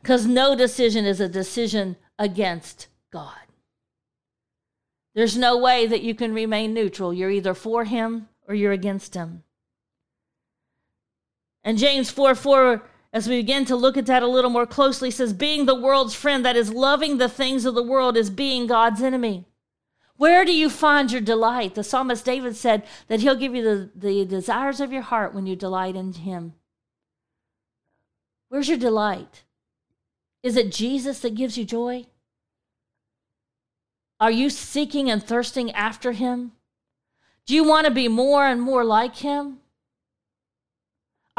Because 0.02 0.26
no 0.26 0.56
decision 0.56 1.06
is 1.06 1.20
a 1.20 1.28
decision 1.28 1.96
against 2.18 2.88
God. 3.12 3.38
There's 5.14 5.36
no 5.36 5.56
way 5.56 5.86
that 5.86 6.02
you 6.02 6.14
can 6.14 6.34
remain 6.34 6.74
neutral. 6.74 7.14
You're 7.14 7.30
either 7.30 7.54
for 7.54 7.84
him 7.84 8.28
or 8.48 8.54
you're 8.54 8.72
against 8.72 9.14
him. 9.14 9.44
And 11.62 11.78
James 11.78 12.10
4 12.10 12.34
4 12.34 12.82
as 13.12 13.28
we 13.28 13.40
begin 13.40 13.64
to 13.64 13.76
look 13.76 13.96
at 13.96 14.06
that 14.06 14.22
a 14.22 14.28
little 14.28 14.50
more 14.50 14.66
closely, 14.66 15.10
says, 15.10 15.32
being 15.32 15.66
the 15.66 15.74
world's 15.74 16.14
friend, 16.14 16.44
that 16.44 16.56
is, 16.56 16.72
loving 16.72 17.18
the 17.18 17.28
things 17.28 17.64
of 17.64 17.74
the 17.74 17.82
world, 17.82 18.16
is 18.16 18.30
being 18.30 18.66
God's 18.66 19.02
enemy. 19.02 19.46
Where 20.16 20.44
do 20.44 20.54
you 20.54 20.68
find 20.70 21.10
your 21.10 21.20
delight? 21.20 21.74
The 21.74 21.82
psalmist 21.82 22.24
David 22.24 22.54
said 22.54 22.84
that 23.08 23.20
he'll 23.20 23.34
give 23.34 23.54
you 23.54 23.62
the, 23.62 23.90
the 23.96 24.24
desires 24.24 24.80
of 24.80 24.92
your 24.92 25.02
heart 25.02 25.34
when 25.34 25.46
you 25.46 25.56
delight 25.56 25.96
in 25.96 26.12
him. 26.12 26.54
Where's 28.48 28.68
your 28.68 28.78
delight? 28.78 29.44
Is 30.42 30.56
it 30.56 30.72
Jesus 30.72 31.20
that 31.20 31.34
gives 31.34 31.56
you 31.56 31.64
joy? 31.64 32.06
Are 34.20 34.30
you 34.30 34.50
seeking 34.50 35.10
and 35.10 35.24
thirsting 35.24 35.70
after 35.72 36.12
him? 36.12 36.52
Do 37.46 37.54
you 37.54 37.64
want 37.64 37.86
to 37.86 37.90
be 37.90 38.06
more 38.06 38.46
and 38.46 38.60
more 38.60 38.84
like 38.84 39.16
him? 39.16 39.58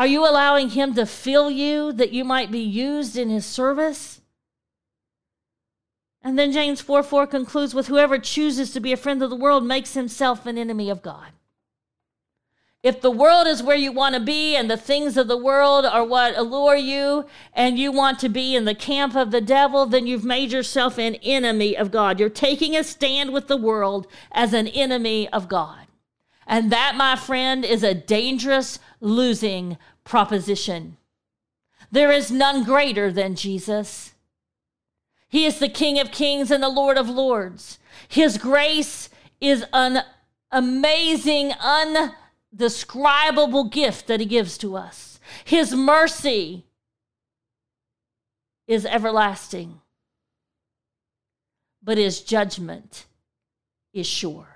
Are 0.01 0.07
you 0.07 0.27
allowing 0.27 0.69
him 0.69 0.95
to 0.95 1.05
fill 1.05 1.51
you 1.51 1.93
that 1.93 2.11
you 2.11 2.23
might 2.23 2.49
be 2.49 2.57
used 2.57 3.15
in 3.15 3.29
his 3.29 3.45
service? 3.45 4.19
And 6.23 6.39
then 6.39 6.51
James 6.51 6.81
4 6.81 7.03
4 7.03 7.27
concludes 7.27 7.75
with 7.75 7.85
whoever 7.85 8.17
chooses 8.17 8.71
to 8.71 8.79
be 8.79 8.91
a 8.91 8.97
friend 8.97 9.21
of 9.21 9.29
the 9.29 9.35
world 9.35 9.63
makes 9.63 9.93
himself 9.93 10.47
an 10.47 10.57
enemy 10.57 10.89
of 10.89 11.03
God. 11.03 11.33
If 12.81 12.99
the 12.99 13.11
world 13.11 13.45
is 13.45 13.61
where 13.61 13.75
you 13.75 13.91
want 13.91 14.15
to 14.15 14.19
be 14.19 14.55
and 14.55 14.71
the 14.71 14.75
things 14.75 15.17
of 15.17 15.27
the 15.27 15.37
world 15.37 15.85
are 15.85 16.03
what 16.03 16.35
allure 16.35 16.77
you 16.77 17.27
and 17.53 17.77
you 17.77 17.91
want 17.91 18.17
to 18.21 18.29
be 18.29 18.55
in 18.55 18.65
the 18.65 18.73
camp 18.73 19.15
of 19.15 19.29
the 19.29 19.39
devil, 19.39 19.85
then 19.85 20.07
you've 20.07 20.25
made 20.25 20.51
yourself 20.51 20.97
an 20.97 21.13
enemy 21.17 21.77
of 21.77 21.91
God. 21.91 22.19
You're 22.19 22.29
taking 22.29 22.75
a 22.75 22.83
stand 22.83 23.33
with 23.33 23.47
the 23.47 23.55
world 23.55 24.07
as 24.31 24.51
an 24.53 24.67
enemy 24.67 25.29
of 25.29 25.47
God. 25.47 25.85
And 26.51 26.69
that, 26.71 26.95
my 26.95 27.15
friend, 27.15 27.63
is 27.63 27.81
a 27.81 27.93
dangerous 27.93 28.77
losing 28.99 29.77
proposition. 30.03 30.97
There 31.91 32.11
is 32.11 32.31
none 32.31 32.63
greater 32.63 33.11
than 33.11 33.35
Jesus. 33.35 34.13
He 35.27 35.45
is 35.45 35.59
the 35.59 35.69
King 35.69 35.99
of 35.99 36.11
kings 36.11 36.51
and 36.51 36.61
the 36.61 36.69
Lord 36.69 36.97
of 36.97 37.09
lords. 37.09 37.79
His 38.07 38.37
grace 38.37 39.09
is 39.39 39.65
an 39.73 40.03
amazing, 40.51 41.53
undescribable 42.53 43.65
gift 43.65 44.07
that 44.07 44.19
He 44.19 44.25
gives 44.25 44.57
to 44.59 44.75
us. 44.75 45.19
His 45.45 45.73
mercy 45.73 46.65
is 48.67 48.85
everlasting, 48.85 49.79
but 51.81 51.97
His 51.97 52.21
judgment 52.21 53.05
is 53.93 54.07
sure. 54.07 54.47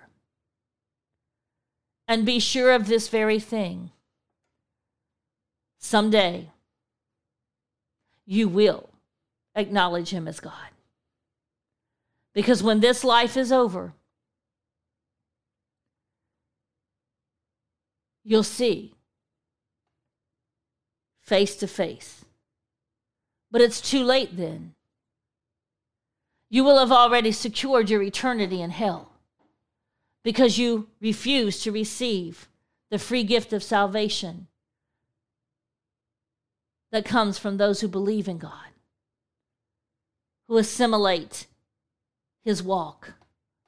And 2.07 2.25
be 2.25 2.39
sure 2.39 2.71
of 2.71 2.87
this 2.87 3.07
very 3.07 3.39
thing 3.39 3.91
someday 5.79 6.49
you 8.25 8.47
will 8.47 8.89
acknowledge 9.55 10.09
him 10.09 10.27
as 10.27 10.39
God. 10.39 10.53
Because 12.33 12.61
when 12.61 12.79
this 12.79 13.03
life 13.03 13.37
is 13.37 13.51
over, 13.51 13.93
you'll 18.23 18.43
see 18.43 18.93
face 21.21 21.55
to 21.55 21.67
face. 21.67 22.25
But 23.51 23.61
it's 23.61 23.79
too 23.79 24.03
late 24.03 24.35
then. 24.35 24.73
You 26.49 26.63
will 26.63 26.77
have 26.77 26.91
already 26.91 27.31
secured 27.31 27.89
your 27.89 28.01
eternity 28.01 28.61
in 28.61 28.69
hell 28.71 29.11
because 30.23 30.57
you 30.57 30.89
refuse 30.99 31.61
to 31.61 31.71
receive 31.71 32.49
the 32.89 32.99
free 32.99 33.23
gift 33.23 33.53
of 33.53 33.63
salvation 33.63 34.47
that 36.91 37.05
comes 37.05 37.37
from 37.37 37.57
those 37.57 37.81
who 37.81 37.87
believe 37.87 38.27
in 38.27 38.37
God, 38.37 38.69
who 40.47 40.57
assimilate 40.57 41.47
his 42.43 42.61
walk 42.63 43.13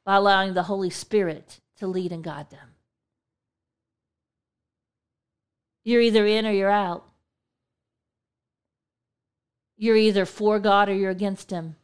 by 0.06 0.16
allowing 0.16 0.54
the 0.54 0.64
Holy 0.64 0.90
Spirit 0.90 1.60
to 1.78 1.88
lead 1.88 2.12
and 2.12 2.24
guide 2.24 2.50
them. 2.50 2.76
You're 5.84 6.02
either 6.02 6.26
in 6.26 6.46
or 6.46 6.52
you're 6.52 6.70
out. 6.70 7.06
You're 9.78 9.96
either 9.96 10.26
for 10.26 10.60
God 10.60 10.90
or 10.90 10.94
you're 10.94 11.12
against 11.12 11.50
him. 11.52 11.76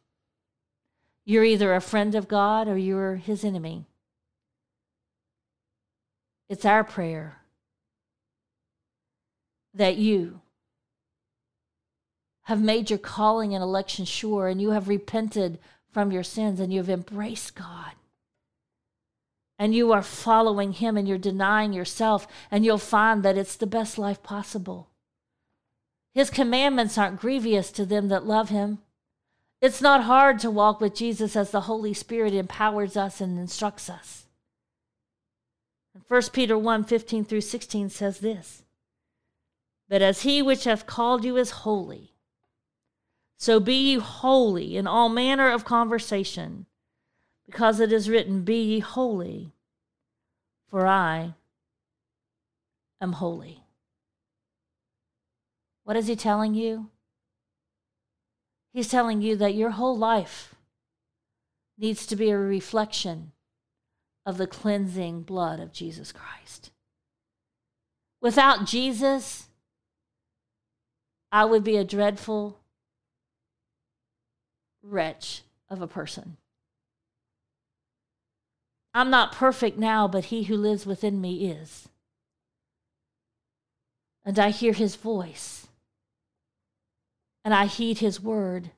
You're 1.26 1.44
either 1.44 1.74
a 1.74 1.82
friend 1.82 2.16
of 2.16 2.28
God 2.28 2.68
or 2.68 2.78
you're 2.78 3.16
his 3.16 3.46
enemy. 3.46 3.86
It's 6.50 6.66
our 6.66 6.84
prayer 6.84 7.38
that 9.74 9.96
you 9.96 10.42
have 12.44 12.62
made 12.62 12.90
your 12.90 13.00
calling 13.00 13.54
and 13.54 13.64
election 13.64 14.06
sure, 14.06 14.48
and 14.48 14.62
you 14.62 14.72
have 14.72 14.88
repented 14.88 15.60
from 15.92 16.12
your 16.12 16.24
sins, 16.24 16.60
and 16.60 16.74
you 16.74 16.80
have 16.80 16.90
embraced 16.90 17.56
God. 17.56 17.92
And 19.58 19.74
you 19.74 19.92
are 19.92 20.02
following 20.02 20.74
Him 20.74 20.98
and 20.98 21.08
you're 21.08 21.18
denying 21.18 21.74
yourself, 21.74 22.28
and 22.52 22.66
you'll 22.66 22.78
find 22.78 23.24
that 23.24 23.38
it's 23.38 23.56
the 23.56 23.68
best 23.68 23.98
life 23.98 24.22
possible. 24.24 24.90
His 26.14 26.30
commandments 26.30 26.98
aren't 26.98 27.20
grievous 27.20 27.72
to 27.72 27.86
them 27.86 28.10
that 28.10 28.26
love 28.26 28.50
Him. 28.50 28.80
It's 29.62 29.82
not 29.82 30.04
hard 30.04 30.40
to 30.40 30.52
walk 30.52 30.82
with 30.82 30.96
Jesus 30.96 31.36
as 31.36 31.52
the 31.52 31.62
Holy 31.62 31.94
Spirit 31.94 32.34
empowers 32.34 32.98
us 32.98 33.22
and 33.22 33.40
instructs 33.40 33.90
us. 33.90 34.26
1 36.08 36.22
Peter 36.34 36.58
1 36.58 36.84
15 36.84 37.24
through 37.24 37.42
16 37.42 37.90
says 37.90 38.20
this 38.20 38.64
But 39.88 40.02
as 40.02 40.24
He 40.24 40.42
which 40.42 40.66
hath 40.66 40.86
called 40.86 41.24
you 41.24 41.38
is 41.38 41.52
holy, 41.52 42.13
so 43.44 43.60
be 43.60 43.76
ye 43.76 43.96
holy 43.96 44.78
in 44.78 44.88
all 44.88 45.10
manner 45.10 45.52
of 45.52 45.66
conversation, 45.66 46.66
because 47.46 47.82
it 47.82 47.92
is 47.92 48.10
written, 48.10 48.46
Be 48.46 48.56
ye 48.56 48.80
holy, 48.80 49.52
for 50.70 50.88
I 50.88 51.34
am 53.02 53.12
holy. 53.12 53.66
What 55.84 55.98
is 55.98 56.08
he 56.08 56.16
telling 56.16 56.56
you? 56.56 56.88
He's 58.72 58.88
telling 58.88 59.22
you 59.22 59.36
that 59.36 59.56
your 59.56 59.72
whole 59.72 59.98
life 59.98 60.56
needs 61.78 62.06
to 62.06 62.16
be 62.16 62.30
a 62.30 62.38
reflection 62.38 63.34
of 64.26 64.38
the 64.38 64.48
cleansing 64.48 65.24
blood 65.24 65.60
of 65.60 65.74
Jesus 65.74 66.14
Christ. 66.14 66.72
Without 68.22 68.66
Jesus, 68.66 69.50
I 71.30 71.44
would 71.44 71.66
be 71.66 71.76
a 71.76 71.84
dreadful 71.84 72.63
wretch 74.84 75.42
of 75.70 75.82
a 75.82 75.88
person. 75.88 76.38
I'm 78.94 79.10
not 79.10 79.32
perfect 79.32 79.78
now, 79.78 80.08
but 80.08 80.26
he 80.26 80.44
who 80.44 80.56
lives 80.56 80.86
within 80.86 81.20
me 81.20 81.50
is. 81.50 81.90
And 84.24 84.38
I 84.38 84.50
hear 84.52 84.74
his 84.74 84.96
voice, 84.96 85.68
and 87.44 87.54
I 87.54 87.66
heed 87.66 87.98
his 87.98 88.22
word, 88.22 88.70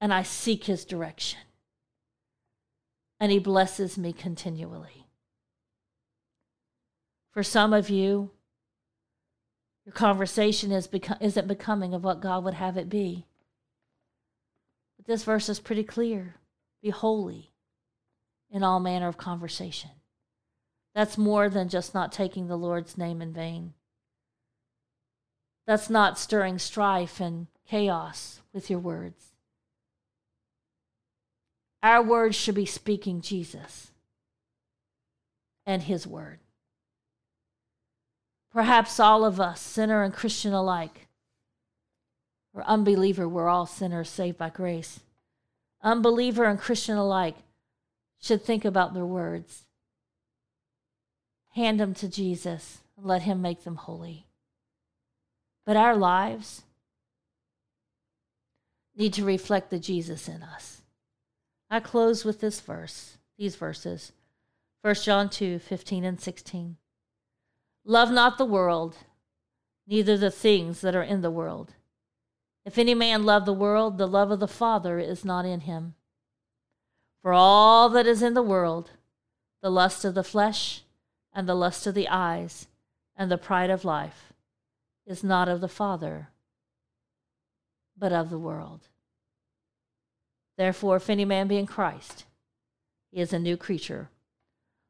and 0.00 0.12
I 0.12 0.22
seek 0.22 0.64
his 0.64 0.84
direction. 0.84 1.40
And 3.20 3.30
he 3.30 3.38
blesses 3.38 3.96
me 3.96 4.12
continually. 4.12 5.06
For 7.32 7.42
some 7.42 7.72
of 7.72 7.90
you, 7.90 8.30
your 9.84 9.92
conversation 9.92 10.72
is 10.72 10.88
beco- 10.88 11.20
isn't 11.20 11.46
becoming 11.46 11.92
of 11.92 12.02
what 12.02 12.20
God 12.20 12.44
would 12.44 12.54
have 12.54 12.76
it 12.76 12.88
be. 12.88 13.26
This 15.06 15.24
verse 15.24 15.48
is 15.48 15.60
pretty 15.60 15.84
clear 15.84 16.36
be 16.82 16.90
holy 16.90 17.50
in 18.50 18.62
all 18.62 18.78
manner 18.78 19.08
of 19.08 19.16
conversation. 19.16 19.90
That's 20.94 21.18
more 21.18 21.48
than 21.48 21.68
just 21.68 21.94
not 21.94 22.12
taking 22.12 22.46
the 22.46 22.56
Lord's 22.56 22.96
name 22.96 23.22
in 23.22 23.32
vain. 23.32 23.72
That's 25.66 25.88
not 25.88 26.18
stirring 26.18 26.58
strife 26.58 27.20
and 27.20 27.46
chaos 27.66 28.42
with 28.52 28.68
your 28.68 28.78
words. 28.78 29.32
Our 31.82 32.02
words 32.02 32.36
should 32.36 32.54
be 32.54 32.66
speaking 32.66 33.22
Jesus 33.22 33.90
and 35.66 35.82
His 35.82 36.06
word. 36.06 36.38
Perhaps 38.52 39.00
all 39.00 39.24
of 39.24 39.40
us, 39.40 39.60
sinner 39.60 40.02
and 40.02 40.14
Christian 40.14 40.52
alike, 40.52 41.08
or 42.54 42.62
unbeliever, 42.62 43.28
we're 43.28 43.48
all 43.48 43.66
sinners 43.66 44.08
saved 44.08 44.38
by 44.38 44.48
grace. 44.48 45.00
Unbeliever 45.82 46.44
and 46.44 46.58
Christian 46.58 46.96
alike 46.96 47.36
should 48.20 48.42
think 48.42 48.64
about 48.64 48.94
their 48.94 49.04
words. 49.04 49.66
Hand 51.54 51.78
them 51.78 51.94
to 51.94 52.08
Jesus 52.08 52.80
and 52.96 53.04
let 53.04 53.22
Him 53.22 53.42
make 53.42 53.64
them 53.64 53.76
holy. 53.76 54.26
But 55.66 55.76
our 55.76 55.96
lives 55.96 56.62
need 58.96 59.12
to 59.14 59.24
reflect 59.24 59.70
the 59.70 59.78
Jesus 59.78 60.28
in 60.28 60.42
us. 60.42 60.82
I 61.70 61.80
close 61.80 62.24
with 62.24 62.40
this 62.40 62.60
verse, 62.60 63.18
these 63.36 63.56
verses. 63.56 64.12
1 64.82 64.94
John 64.96 65.28
2 65.28 65.58
15 65.58 66.04
and 66.04 66.20
16. 66.20 66.76
Love 67.84 68.10
not 68.10 68.38
the 68.38 68.44
world, 68.44 68.96
neither 69.86 70.16
the 70.16 70.30
things 70.30 70.80
that 70.80 70.94
are 70.94 71.02
in 71.02 71.20
the 71.20 71.30
world. 71.30 71.72
If 72.64 72.78
any 72.78 72.94
man 72.94 73.24
love 73.24 73.44
the 73.44 73.52
world, 73.52 73.98
the 73.98 74.06
love 74.06 74.30
of 74.30 74.40
the 74.40 74.48
Father 74.48 74.98
is 74.98 75.24
not 75.24 75.44
in 75.44 75.60
him. 75.60 75.94
For 77.20 77.32
all 77.32 77.88
that 77.90 78.06
is 78.06 78.22
in 78.22 78.34
the 78.34 78.42
world, 78.42 78.90
the 79.62 79.70
lust 79.70 80.04
of 80.04 80.14
the 80.14 80.24
flesh, 80.24 80.82
and 81.32 81.48
the 81.48 81.54
lust 81.54 81.86
of 81.86 81.94
the 81.94 82.08
eyes, 82.08 82.68
and 83.16 83.30
the 83.30 83.38
pride 83.38 83.70
of 83.70 83.84
life, 83.84 84.32
is 85.06 85.22
not 85.22 85.48
of 85.48 85.60
the 85.60 85.68
Father, 85.68 86.28
but 87.96 88.12
of 88.12 88.30
the 88.30 88.38
world. 88.38 88.88
Therefore, 90.56 90.96
if 90.96 91.10
any 91.10 91.24
man 91.24 91.48
be 91.48 91.58
in 91.58 91.66
Christ, 91.66 92.24
he 93.10 93.20
is 93.20 93.32
a 93.32 93.38
new 93.38 93.56
creature. 93.56 94.08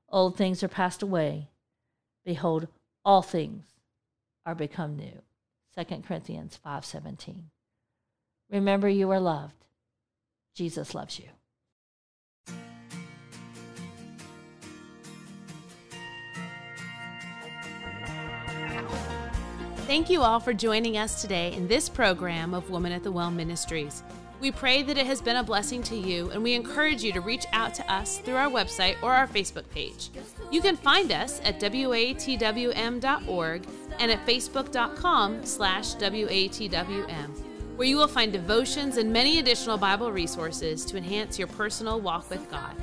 Old 0.09 0.37
things 0.37 0.63
are 0.63 0.69
passed 0.69 1.03
away. 1.03 1.49
Behold, 2.25 2.69
all 3.05 3.23
things 3.23 3.65
are 4.47 4.55
become 4.55 4.97
new. 4.97 5.23
2 5.77 6.03
Corinthians 6.03 6.59
5:17. 6.65 7.51
Remember 8.51 8.89
you 8.89 9.11
are 9.11 9.21
loved. 9.21 9.65
Jesus 10.55 10.95
loves 10.95 11.19
you. 11.19 11.27
Thank 19.87 20.09
you 20.09 20.23
all 20.23 20.41
for 20.41 20.55
joining 20.55 20.97
us 20.97 21.21
today 21.21 21.53
in 21.53 21.69
this 21.69 21.89
program 21.89 22.55
of 22.55 22.71
Woman 22.71 22.91
at 22.91 23.03
the 23.03 23.13
Well 23.13 23.31
Ministries. 23.31 24.03
We 24.41 24.51
pray 24.51 24.83
that 24.83 24.99
it 24.99 25.07
has 25.07 25.21
been 25.21 25.37
a 25.37 25.43
blessing 25.43 25.83
to 25.85 25.95
you, 25.95 26.31
and 26.31 26.43
we 26.43 26.55
encourage 26.55 27.03
you 27.03 27.13
to 27.13 27.21
reach 27.21 27.47
out 27.53 27.75
to 27.75 27.93
us 27.93 28.19
through 28.19 28.37
our 28.37 28.51
website 28.51 28.97
or 29.03 29.13
our 29.13 29.27
Facebook 29.27 29.69
page. 29.71 30.11
You 30.51 30.61
can 30.61 30.77
find 30.77 31.13
us 31.13 31.41
at 31.45 31.61
watwm.org 31.61 33.03
and 33.99 34.11
at 34.11 34.27
facebook.com 34.27 35.45
slash 35.45 35.95
watwm, 35.95 37.44
where 37.77 37.89
you 37.89 37.97
will 37.97 38.09
find 38.09 38.33
devotions 38.33 38.97
and 38.97 39.13
many 39.13 39.39
additional 39.39 39.77
Bible 39.77 40.13
resources 40.13 40.85
to 40.85 40.97
enhance 40.97 41.39
your 41.39 41.49
personal 41.49 42.01
walk 42.01 42.31
with 42.31 42.49
God. 42.51 42.75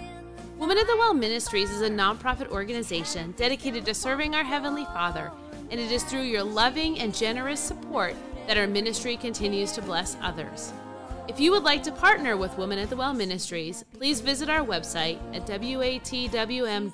Woman 0.57 0.77
at 0.77 0.85
the 0.85 0.97
Well 0.97 1.13
Ministries 1.13 1.71
is 1.71 1.81
a 1.81 1.89
nonprofit 1.89 2.49
organization 2.49 3.33
dedicated 3.37 3.85
to 3.85 3.93
serving 3.93 4.35
our 4.35 4.43
Heavenly 4.43 4.85
Father, 4.85 5.31
and 5.69 5.79
it 5.79 5.91
is 5.91 6.03
through 6.03 6.23
your 6.23 6.43
loving 6.43 6.99
and 6.99 7.15
generous 7.15 7.59
support 7.59 8.15
that 8.47 8.57
our 8.57 8.67
ministry 8.67 9.15
continues 9.15 9.71
to 9.71 9.81
bless 9.81 10.17
others. 10.21 10.73
If 11.27 11.39
you 11.39 11.51
would 11.51 11.63
like 11.63 11.83
to 11.83 11.91
partner 11.91 12.35
with 12.35 12.57
Women 12.57 12.79
at 12.79 12.89
the 12.89 12.97
Well 12.97 13.13
Ministries, 13.13 13.85
please 13.93 14.19
visit 14.19 14.49
our 14.49 14.65
website 14.65 15.19
at 15.33 15.47
watwm.org. 15.47 16.91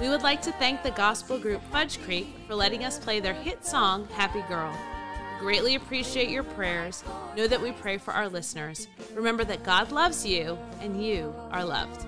We 0.00 0.08
would 0.08 0.22
like 0.22 0.40
to 0.42 0.52
thank 0.52 0.84
the 0.84 0.92
gospel 0.92 1.38
group 1.38 1.60
Fudge 1.72 2.00
Creek 2.02 2.28
for 2.46 2.54
letting 2.54 2.84
us 2.84 3.00
play 3.00 3.18
their 3.18 3.34
hit 3.34 3.66
song, 3.66 4.06
Happy 4.12 4.42
Girl. 4.42 4.72
Greatly 5.38 5.76
appreciate 5.76 6.30
your 6.30 6.42
prayers. 6.42 7.04
Know 7.36 7.46
that 7.46 7.62
we 7.62 7.72
pray 7.72 7.98
for 7.98 8.12
our 8.12 8.28
listeners. 8.28 8.88
Remember 9.14 9.44
that 9.44 9.62
God 9.62 9.92
loves 9.92 10.26
you 10.26 10.58
and 10.80 11.02
you 11.02 11.34
are 11.50 11.64
loved. 11.64 12.06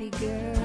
Happy 0.00 0.08
girl. 0.18 0.59